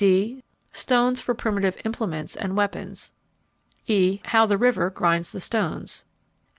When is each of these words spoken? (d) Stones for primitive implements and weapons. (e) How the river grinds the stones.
(d) 0.03 0.43
Stones 0.71 1.21
for 1.21 1.35
primitive 1.35 1.77
implements 1.85 2.35
and 2.35 2.57
weapons. 2.57 3.11
(e) 3.85 4.19
How 4.25 4.47
the 4.47 4.57
river 4.57 4.89
grinds 4.89 5.31
the 5.31 5.39
stones. 5.39 6.05